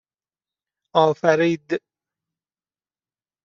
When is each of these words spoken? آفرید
آفرید 0.95 1.79